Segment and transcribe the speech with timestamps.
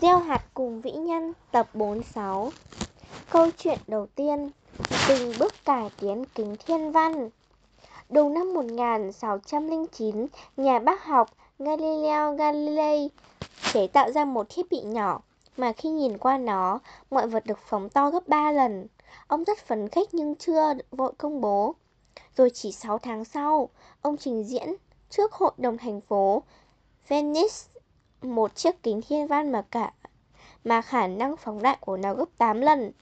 [0.00, 2.50] Gieo hạt cùng vĩ nhân tập 46
[3.30, 4.50] Câu chuyện đầu tiên
[5.08, 7.30] Từng bước cải tiến kính thiên văn
[8.08, 10.26] Đầu năm 1609,
[10.56, 13.10] nhà bác học Galileo Galilei
[13.72, 15.20] chế tạo ra một thiết bị nhỏ
[15.56, 16.78] mà khi nhìn qua nó,
[17.10, 18.86] mọi vật được phóng to gấp 3 lần.
[19.26, 21.74] Ông rất phấn khích nhưng chưa vội công bố.
[22.36, 23.68] Rồi chỉ 6 tháng sau,
[24.02, 24.74] ông trình diễn
[25.10, 26.42] trước hội đồng thành phố
[27.08, 27.69] Venice
[28.22, 29.92] một chiếc kính thiên văn mà cả
[30.64, 32.92] mà khả năng phóng đại của nó gấp 8 lần,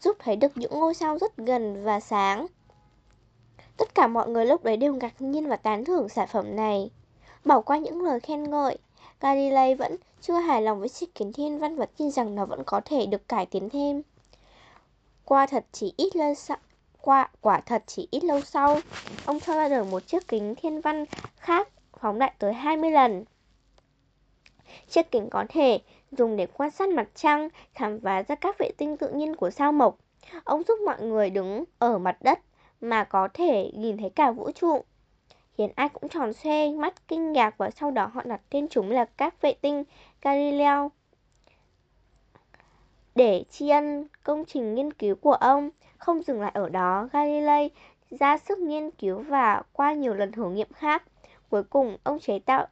[0.00, 2.46] giúp thấy được những ngôi sao rất gần và sáng.
[3.76, 6.90] Tất cả mọi người lúc đấy đều ngạc nhiên và tán thưởng sản phẩm này.
[7.44, 8.78] Bỏ qua những lời khen ngợi,
[9.20, 12.62] Galilei vẫn chưa hài lòng với chiếc kính thiên văn và tin rằng nó vẫn
[12.66, 14.02] có thể được cải tiến thêm.
[15.24, 16.56] Qua thật chỉ ít lâu sau,
[17.00, 18.80] qua quả thật chỉ ít lâu sau,
[19.24, 21.04] ông cho ra đời một chiếc kính thiên văn
[21.36, 21.68] khác
[22.00, 23.24] phóng đại tới 20 lần.
[24.88, 25.78] Chiếc kính có thể
[26.10, 29.50] dùng để quan sát mặt trăng, khám phá ra các vệ tinh tự nhiên của
[29.50, 29.98] sao mộc.
[30.44, 32.38] Ông giúp mọi người đứng ở mặt đất
[32.80, 34.84] mà có thể nhìn thấy cả vũ trụ.
[35.56, 38.90] Khiến ai cũng tròn xoe mắt kinh ngạc và sau đó họ đặt tên chúng
[38.90, 39.84] là các vệ tinh
[40.22, 40.90] Galileo.
[43.14, 47.70] Để tri ân công trình nghiên cứu của ông, không dừng lại ở đó, Galilei
[48.10, 51.02] ra sức nghiên cứu và qua nhiều lần thử nghiệm khác.
[51.50, 52.66] Cuối cùng, ông chế tạo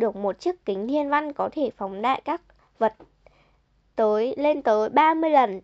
[0.00, 2.40] được một chiếc kính thiên văn có thể phóng đại các
[2.78, 2.94] vật
[3.96, 5.60] tới lên tới 30 lần.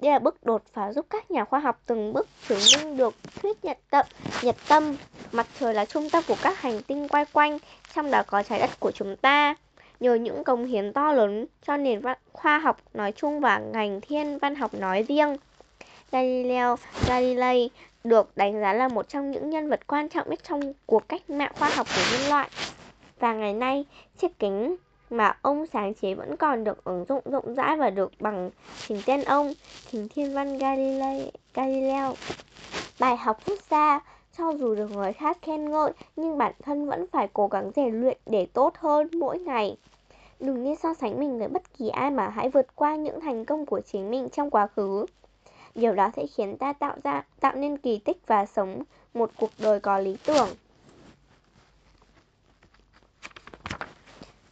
[0.00, 3.14] Đây là bước đột phá giúp các nhà khoa học từng bước chứng minh được
[3.42, 4.06] thuyết nhật tâm,
[4.42, 4.96] nhật tâm,
[5.32, 7.58] mặt trời là trung tâm của các hành tinh quay quanh,
[7.94, 9.54] trong đó có trái đất của chúng ta.
[10.00, 14.00] Nhờ những công hiến to lớn cho nền văn, khoa học nói chung và ngành
[14.00, 15.36] thiên văn học nói riêng,
[16.12, 17.70] Galileo Galilei
[18.04, 21.30] được đánh giá là một trong những nhân vật quan trọng nhất trong cuộc cách
[21.30, 22.48] mạng khoa học của nhân loại.
[23.24, 23.84] Và ngày nay,
[24.18, 24.76] chiếc kính
[25.10, 28.50] mà ông sáng chế vẫn còn được ứng dụng rộng rãi và được bằng
[28.88, 29.52] chính tên ông,
[29.90, 32.14] kính thiên văn Galilei, Galileo.
[33.00, 34.00] Bài học rút ra,
[34.38, 38.00] cho dù được người khác khen ngợi, nhưng bản thân vẫn phải cố gắng rèn
[38.00, 39.76] luyện để tốt hơn mỗi ngày.
[40.40, 43.44] Đừng nên so sánh mình với bất kỳ ai mà hãy vượt qua những thành
[43.44, 45.06] công của chính mình trong quá khứ.
[45.74, 48.82] Điều đó sẽ khiến ta tạo ra tạo nên kỳ tích và sống
[49.14, 50.48] một cuộc đời có lý tưởng.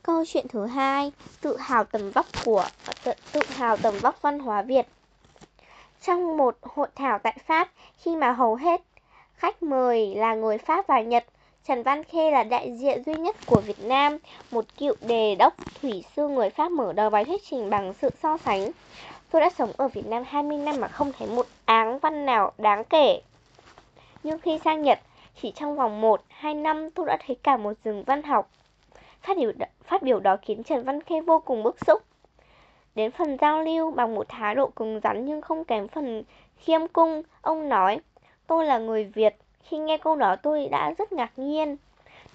[0.03, 2.65] Câu chuyện thứ hai, tự hào tầm vóc của
[3.05, 4.87] tự, tự hào tầm vóc văn hóa Việt.
[6.03, 7.69] Trong một hội thảo tại Pháp,
[7.99, 8.81] khi mà hầu hết
[9.35, 11.25] khách mời là người Pháp và Nhật,
[11.67, 14.19] Trần Văn Khê là đại diện duy nhất của Việt Nam,
[14.51, 18.11] một cựu đề đốc thủy sư người Pháp mở đầu bài thuyết trình bằng sự
[18.23, 18.71] so sánh.
[19.31, 22.53] Tôi đã sống ở Việt Nam 20 năm mà không thấy một áng văn nào
[22.59, 23.21] đáng kể.
[24.23, 25.01] Nhưng khi sang Nhật,
[25.43, 26.03] chỉ trong vòng
[26.43, 28.51] 1-2 năm tôi đã thấy cả một rừng văn học
[29.23, 29.53] Phát biểu,
[29.85, 32.03] phát biểu đó khiến Trần Văn Khê vô cùng bức xúc.
[32.95, 36.23] Đến phần giao lưu bằng một thái độ cứng rắn nhưng không kém phần
[36.57, 38.01] khiêm cung, ông nói,
[38.47, 39.37] tôi là người Việt.
[39.63, 41.77] Khi nghe câu đó tôi đã rất ngạc nhiên.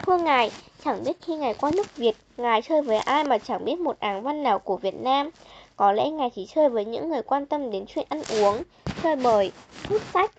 [0.05, 0.51] Thưa ngài,
[0.83, 3.99] chẳng biết khi ngài qua nước Việt, ngài chơi với ai mà chẳng biết một
[3.99, 5.29] áng văn nào của Việt Nam.
[5.75, 8.63] Có lẽ ngài chỉ chơi với những người quan tâm đến chuyện ăn uống,
[9.03, 9.51] chơi bời,
[9.89, 10.31] hút sách.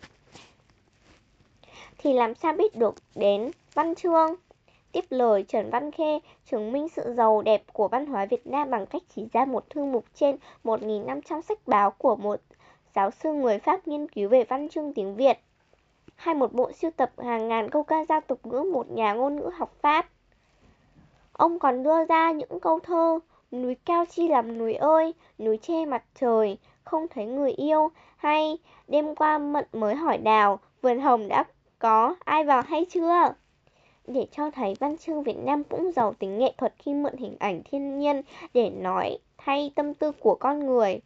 [1.98, 4.34] Thì làm sao biết được đến văn chương?
[4.92, 8.70] Tiếp lời Trần Văn Khê chứng minh sự giàu đẹp của văn hóa Việt Nam
[8.70, 12.40] bằng cách chỉ ra một thư mục trên 1.500 sách báo của một
[12.94, 15.38] giáo sư người Pháp nghiên cứu về văn chương tiếng Việt,
[16.16, 19.36] hay một bộ siêu tập hàng ngàn câu ca dao tục ngữ một nhà ngôn
[19.36, 20.08] ngữ học Pháp.
[21.32, 23.18] Ông còn đưa ra những câu thơ
[23.52, 28.58] Núi cao chi làm núi ơi, núi che mặt trời, không thấy người yêu, hay
[28.88, 31.44] đêm qua mận mới hỏi đào, vườn hồng đã
[31.78, 33.34] có ai vào hay chưa?
[34.08, 37.36] Để cho thấy văn chương Việt Nam cũng giàu tính nghệ thuật khi mượn hình
[37.38, 38.22] ảnh thiên nhiên
[38.54, 41.00] để nói thay tâm tư của con người.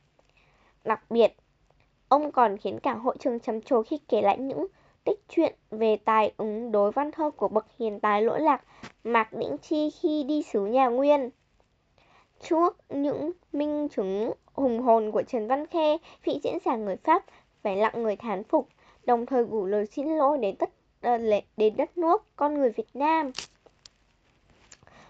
[0.85, 1.37] Đặc biệt,
[2.09, 4.67] ông còn khiến cả hội trường trầm trồ khi kể lại những
[5.05, 8.63] tích truyện về tài ứng đối văn thơ của bậc hiền tài lỗi lạc
[9.05, 11.31] Mạc Đĩnh Chi khi đi xứ nhà Nguyên.
[12.41, 17.25] Trước những minh chứng hùng hồn của Trần Văn Khe, vị diễn giả người Pháp
[17.63, 18.69] phải lặng người thán phục,
[19.05, 20.71] đồng thời gửi lời xin lỗi đến tất
[21.57, 23.31] đến đất nước con người Việt Nam.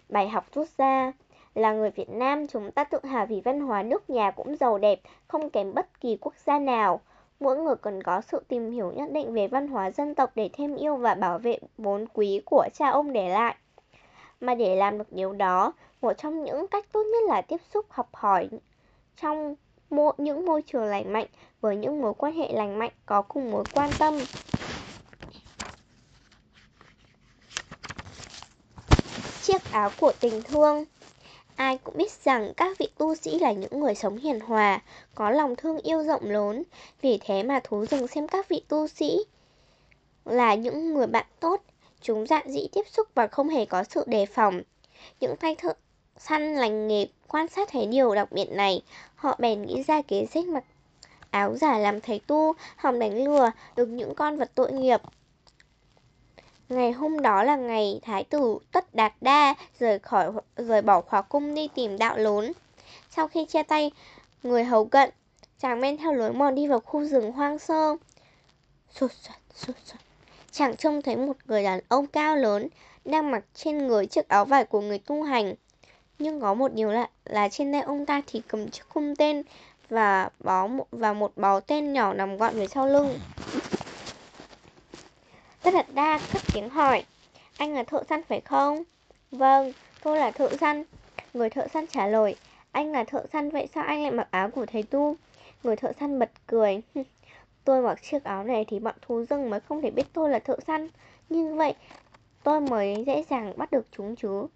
[0.09, 1.13] Bài học rút ra
[1.55, 4.79] là người Việt Nam chúng ta tự hào vì văn hóa nước nhà cũng giàu
[4.79, 7.01] đẹp, không kém bất kỳ quốc gia nào.
[7.41, 10.51] Mỗi người cần có sự tìm hiểu nhất định về văn hóa dân tộc để
[10.53, 13.57] thêm yêu và bảo vệ vốn quý của cha ông để lại.
[14.41, 17.87] Mà để làm được điều đó, một trong những cách tốt nhất là tiếp xúc
[17.89, 18.49] học hỏi
[19.17, 19.55] trong
[20.19, 21.27] những môi trường lành mạnh
[21.61, 24.19] với những mối quan hệ lành mạnh có cùng mối quan tâm.
[29.43, 30.85] chiếc áo của tình thương.
[31.57, 34.81] Ai cũng biết rằng các vị tu sĩ là những người sống hiền hòa,
[35.15, 36.63] có lòng thương yêu rộng lớn.
[37.03, 39.19] Vì thế mà thú rừng xem các vị tu sĩ
[40.25, 41.63] là những người bạn tốt.
[42.01, 44.63] Chúng dạn dĩ tiếp xúc và không hề có sự đề phòng.
[45.21, 45.75] Những tay thợ
[46.19, 48.83] săn lành nghề quan sát thấy điều đặc biệt này.
[49.15, 50.65] Họ bèn nghĩ ra kế sách mặc
[51.33, 55.01] áo giả làm thầy tu, hòng đánh lừa được những con vật tội nghiệp.
[56.73, 61.23] Ngày hôm đó là ngày Thái tử Tất Đạt Đa rời khỏi rời bỏ khóa
[61.23, 62.53] cung đi tìm đạo lốn.
[63.11, 63.91] Sau khi chia tay
[64.43, 65.11] người hầu cận,
[65.59, 67.97] chàng men theo lối mòn đi vào khu rừng hoang sơ.
[68.91, 70.01] Sụt sụt sụt sụt.
[70.51, 72.69] Chàng trông thấy một người đàn ông cao lớn
[73.05, 75.55] đang mặc trên người chiếc áo vải của người tu hành.
[76.19, 79.43] Nhưng có một điều lạ là trên tay ông ta thì cầm chiếc khung tên
[79.89, 83.19] và bó và một bó tên nhỏ nằm gọn về sau lưng.
[85.63, 87.05] Tất đặt đa cất tiếng hỏi.
[87.57, 88.83] Anh là thợ săn phải không?
[89.31, 89.73] Vâng,
[90.03, 90.85] tôi là thợ săn.
[91.35, 92.37] Người thợ săn trả lời
[92.73, 95.17] Anh là thợ săn vậy sao anh lại mặc áo của thầy tu?
[95.63, 96.83] Người thợ săn bật cười
[97.65, 100.39] Tôi mặc chiếc áo này thì bọn thú rừng mới không thể biết tôi là
[100.39, 100.89] thợ săn.
[101.29, 101.75] Như vậy
[102.43, 104.47] tôi mới dễ dàng bắt được chúng chứ.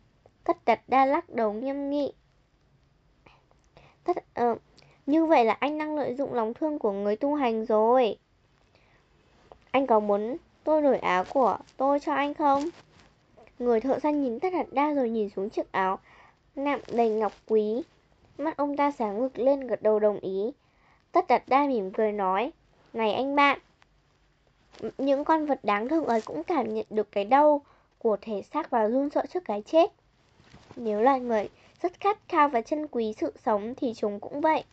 [0.45, 2.13] Tất đặt đa lắc đầu nghiêm nghị.
[4.05, 4.59] Tất, uh,
[5.07, 8.17] Như vậy là anh đang lợi dụng lòng thương của người tu hành rồi.
[9.71, 12.65] Anh có muốn tôi đổi áo của tôi cho anh không?
[13.59, 15.99] Người thợ săn nhìn tất hạt đa rồi nhìn xuống chiếc áo
[16.57, 17.83] nạm đầy ngọc quý.
[18.39, 20.53] Mắt ông ta sáng ngực lên gật đầu đồng ý.
[21.13, 22.53] Tất đặt đa mỉm cười nói,
[22.93, 23.59] Này anh bạn,
[24.99, 27.61] những con vật đáng thương ấy cũng cảm nhận được cái đau
[27.99, 29.93] của thể xác và run sợ trước cái chết.
[30.77, 31.49] Nếu là người
[31.83, 34.65] rất khát khao và chân quý sự sống thì chúng cũng vậy.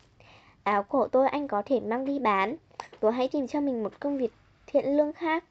[0.64, 2.56] Áo cổ tôi anh có thể mang đi bán.
[3.00, 4.34] Tôi hãy tìm cho mình một công việc
[4.68, 5.44] thiện lương khác.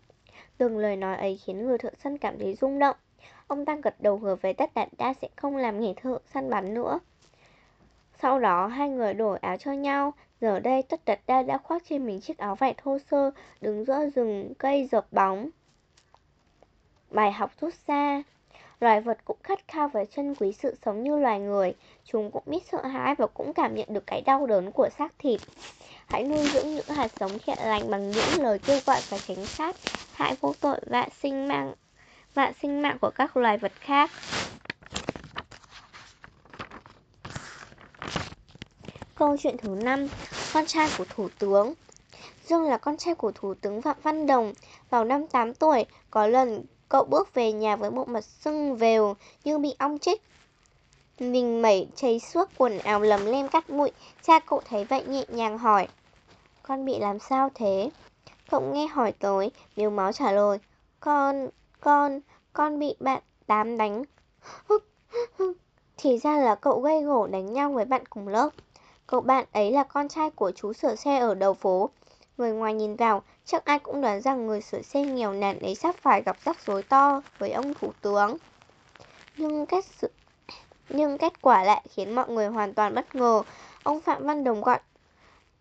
[0.58, 2.96] Từng lời nói ấy khiến người thợ săn cảm thấy rung động.
[3.46, 6.50] Ông ta gật đầu hứa với tất đạt đa sẽ không làm nghề thợ săn
[6.50, 6.98] bắn nữa.
[8.22, 10.12] Sau đó hai người đổi áo cho nhau.
[10.40, 13.84] Giờ đây tất đạt đa đã khoác trên mình chiếc áo vải thô sơ, đứng
[13.84, 15.50] giữa rừng cây dợp bóng.
[17.10, 18.22] Bài học rút ra
[18.82, 21.74] Loài vật cũng khát khao và chân quý sự sống như loài người.
[22.04, 25.12] Chúng cũng biết sợ hãi và cũng cảm nhận được cái đau đớn của xác
[25.18, 25.40] thịt.
[26.06, 29.46] Hãy nuôi dưỡng những hạt giống thiện lành bằng những lời kêu gọi và tránh
[29.46, 29.76] sát
[30.12, 31.74] hại vô tội và sinh mạng
[32.34, 34.10] và sinh mạng của các loài vật khác.
[39.14, 40.08] Câu chuyện thứ 5
[40.52, 41.74] Con trai của Thủ tướng
[42.46, 44.52] Dương là con trai của Thủ tướng Phạm Văn Đồng
[44.90, 49.16] Vào năm 8 tuổi, có lần cậu bước về nhà với bộ mặt sưng vèo
[49.44, 50.22] như bị ong chích
[51.18, 53.90] Mình mẩy cháy suốt quần áo lầm lem cắt bụi.
[54.22, 55.88] Cha cậu thấy vậy nhẹ nhàng hỏi
[56.62, 57.90] Con bị làm sao thế?
[58.50, 60.58] Cậu nghe hỏi tới, miếu máu trả lời
[61.00, 61.48] Con,
[61.80, 62.20] con,
[62.52, 64.04] con bị bạn tám đánh.
[65.96, 68.50] Thì ra là cậu gây gổ đánh nhau với bạn cùng lớp.
[69.06, 71.90] Cậu bạn ấy là con trai của chú sửa xe ở đầu phố.
[72.36, 75.74] Người ngoài nhìn vào, chắc ai cũng đoán rằng người sửa xe nghèo nàn ấy
[75.74, 78.36] sắp phải gặp rắc rối to với ông thủ tướng.
[79.36, 80.10] Nhưng kết sự...
[80.88, 83.42] nhưng kết quả lại khiến mọi người hoàn toàn bất ngờ.
[83.82, 84.80] Ông Phạm Văn Đồng gọi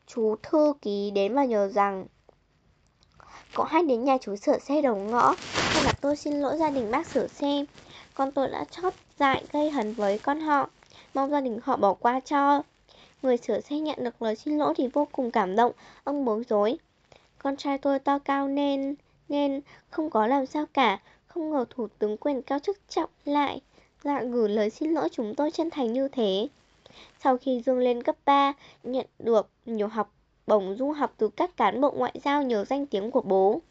[0.07, 2.05] chú thư ký đến và nhờ rằng,
[3.55, 5.35] Cậu hãy đến nhà chú sửa xe đầu ngõ.
[5.53, 7.65] Thay là tôi xin lỗi gia đình bác sửa xe.
[8.13, 10.69] Con tôi đã chót dại gây hấn với con họ.
[11.13, 12.63] Mong gia đình họ bỏ qua cho.
[13.21, 15.71] Người sửa xe nhận được lời xin lỗi thì vô cùng cảm động.
[16.03, 16.77] Ông bối rối.
[17.43, 18.95] Con trai tôi to cao nên
[19.29, 23.61] Nên không có làm sao cả Không ngờ thủ tướng quyền cao chức trọng lại
[24.03, 26.47] Lại gửi lời xin lỗi chúng tôi chân thành như thế
[27.23, 30.11] Sau khi Dương lên cấp 3 Nhận được nhiều học
[30.51, 33.61] bổng du học từ các cán bộ ngoại giao nhờ danh tiếng của bố.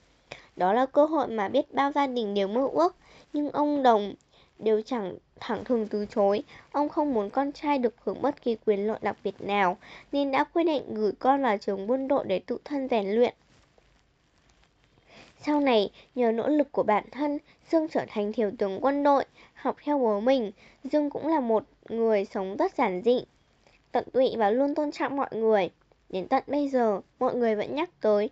[0.57, 2.97] Đó là cơ hội mà biết bao gia đình đều mơ ước,
[3.33, 4.15] nhưng ông Đồng
[4.59, 6.43] đều chẳng thẳng thừng từ chối.
[6.73, 9.77] Ông không muốn con trai được hưởng bất kỳ quyền lợi đặc biệt nào,
[10.13, 13.35] nên đã quyết định gửi con vào trường quân đội để tự thân rèn luyện.
[15.47, 17.39] Sau này, nhờ nỗ lực của bản thân,
[17.71, 20.53] Dương trở thành thiếu tướng quân đội, học theo bố mình.
[20.85, 23.25] Dương cũng là một người sống rất giản dị,
[23.93, 25.71] tận tụy và luôn tôn trọng mọi người.
[26.09, 28.31] Đến tận bây giờ, mọi người vẫn nhắc tới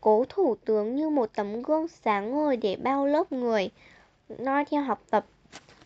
[0.00, 3.70] cố thủ tướng như một tấm gương sáng ngời để bao lớp người
[4.28, 5.26] noi theo học tập.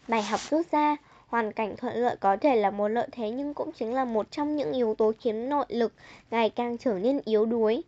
[0.09, 3.55] Bài học rút ra, hoàn cảnh thuận lợi có thể là một lợi thế nhưng
[3.55, 5.93] cũng chính là một trong những yếu tố khiến nội lực
[6.31, 7.83] ngày càng trở nên yếu đuối.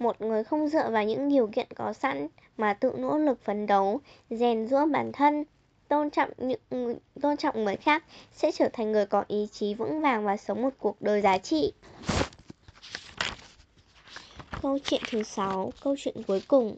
[0.00, 3.66] Một người không dựa vào những điều kiện có sẵn mà tự nỗ lực phấn
[3.66, 5.44] đấu, rèn giũa bản thân,
[5.88, 10.00] tôn trọng những tôn trọng người khác sẽ trở thành người có ý chí vững
[10.00, 11.72] vàng và sống một cuộc đời giá trị.
[14.62, 16.76] Câu chuyện thứ 6, câu chuyện cuối cùng.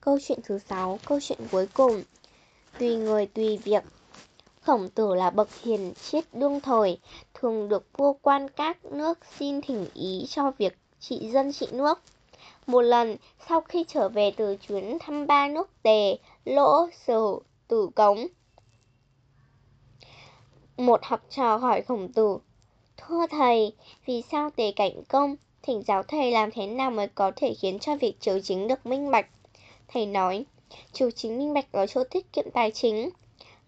[0.00, 2.02] Câu chuyện thứ 6, câu chuyện cuối cùng.
[2.78, 3.84] Tùy người tùy việc.
[4.68, 6.98] Khổng tử là bậc hiền triết đương thời,
[7.34, 12.00] thường được vua quan các nước xin thỉnh ý cho việc trị dân trị nước.
[12.66, 13.16] Một lần,
[13.48, 18.26] sau khi trở về từ chuyến thăm ba nước Tề, Lỗ, Sử, Tử Cống,
[20.76, 22.38] một học trò hỏi khổng tử,
[22.96, 23.72] Thưa thầy,
[24.06, 27.78] vì sao Tề Cảnh Công thỉnh giáo thầy làm thế nào mới có thể khiến
[27.78, 29.26] cho việc chiếu chính được minh bạch?
[29.88, 30.44] Thầy nói,
[30.92, 33.10] chiếu chính minh bạch ở chỗ tiết kiệm tài chính.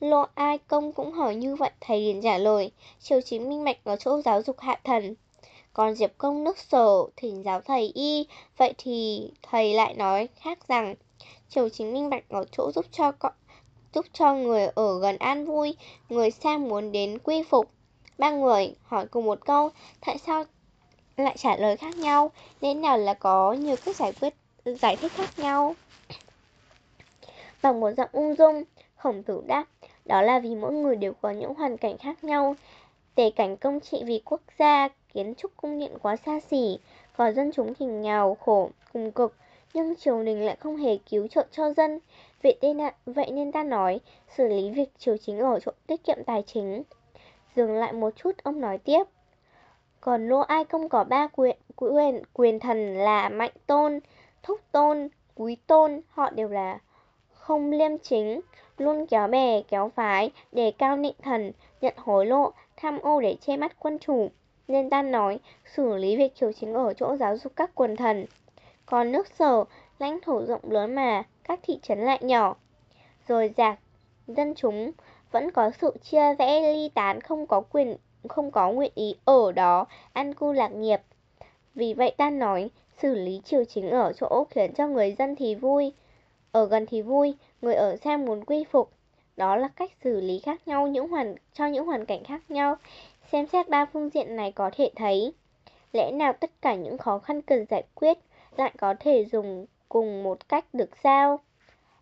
[0.00, 3.85] Lô Ai Công cũng hỏi như vậy, thầy liền trả lời, Triều chính minh mạch
[3.85, 5.14] ở chỗ giáo dục hạ thần.
[5.73, 8.26] Còn Diệp Công nước sở thỉnh giáo thầy y,
[8.57, 10.95] vậy thì thầy lại nói khác rằng,
[11.49, 13.12] Triều chính minh bạch ở chỗ giúp cho
[13.95, 15.76] giúp cho người ở gần an vui,
[16.09, 17.71] người xa muốn đến quy phục.
[18.19, 19.71] Ba người hỏi cùng một câu,
[20.07, 20.45] tại sao
[21.16, 22.30] lại trả lời khác nhau,
[22.61, 25.75] nên nào là có nhiều cách giải quyết giải thích khác nhau.
[27.62, 28.64] Bằng một giọng ung dung,
[28.97, 29.64] khổng tử đáp,
[30.11, 32.57] đó là vì mỗi người đều có những hoàn cảnh khác nhau.
[33.14, 36.79] Tề cảnh công trị vì quốc gia, kiến trúc cung điện quá xa xỉ,
[37.17, 39.35] còn dân chúng thì nghèo khổ, cùng cực,
[39.75, 41.99] nhưng triều đình lại không hề cứu trợ cho dân.
[42.43, 44.00] Vậy, nên vậy nên ta nói,
[44.37, 46.83] xử lý việc triều chính ở chỗ tiết kiệm tài chính.
[47.57, 49.02] Dừng lại một chút, ông nói tiếp.
[50.00, 54.00] Còn Lô Ai Công có ba quyền, quyền, quyền thần là Mạnh Tôn,
[54.43, 56.79] Thúc Tôn, Quý Tôn, họ đều là
[57.50, 58.40] không liêm chính,
[58.78, 63.37] luôn kéo bè, kéo phái, để cao nịnh thần, nhận hối lộ, tham ô để
[63.40, 64.30] che mắt quân chủ.
[64.69, 68.26] Nên ta nói, xử lý việc triều chính ở chỗ giáo dục các quần thần.
[68.87, 69.64] Còn nước sở,
[69.99, 72.57] lãnh thổ rộng lớn mà, các thị trấn lại nhỏ.
[73.28, 73.78] Rồi giặc,
[74.26, 74.90] dân chúng
[75.30, 77.97] vẫn có sự chia rẽ ly tán không có quyền
[78.28, 81.00] không có nguyện ý ở đó ăn cu lạc nghiệp.
[81.75, 82.71] Vì vậy ta nói,
[83.02, 85.92] xử lý triều chính ở chỗ khiến cho người dân thì vui,
[86.52, 88.90] ở gần thì vui, người ở xa muốn quy phục.
[89.37, 92.76] Đó là cách xử lý khác nhau những hoàn cho những hoàn cảnh khác nhau.
[93.33, 95.33] Xem xét ba phương diện này có thể thấy,
[95.92, 98.19] lẽ nào tất cả những khó khăn cần giải quyết
[98.57, 101.38] lại có thể dùng cùng một cách được sao?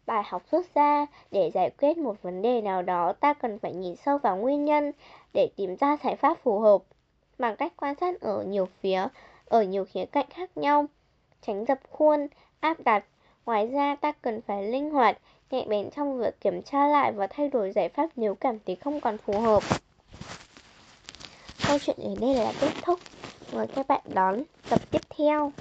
[0.07, 3.73] Bài học rút ra, để giải quyết một vấn đề nào đó ta cần phải
[3.73, 4.93] nhìn sâu vào nguyên nhân
[5.35, 6.83] để tìm ra giải pháp phù hợp
[7.38, 9.07] bằng cách quan sát ở nhiều phía,
[9.45, 10.87] ở nhiều khía cạnh khác nhau,
[11.43, 12.26] tránh dập khuôn,
[12.61, 13.05] áp đặt.
[13.49, 15.19] Ngoài ra ta cần phải linh hoạt,
[15.50, 18.76] nhạy bén trong việc kiểm tra lại và thay đổi giải pháp nếu cảm thấy
[18.76, 19.62] không còn phù hợp.
[21.69, 23.00] Câu chuyện đến đây là kết thúc.
[23.52, 25.52] Mời các bạn đón tập tiếp theo.